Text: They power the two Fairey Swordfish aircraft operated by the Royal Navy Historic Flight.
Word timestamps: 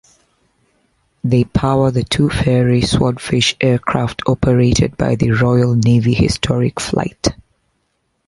They 1.23 1.43
power 1.43 1.91
the 1.91 2.01
two 2.03 2.29
Fairey 2.29 2.83
Swordfish 2.83 3.55
aircraft 3.61 4.23
operated 4.25 4.97
by 4.97 5.13
the 5.13 5.29
Royal 5.29 5.75
Navy 5.75 6.15
Historic 6.15 6.79
Flight. 6.79 7.27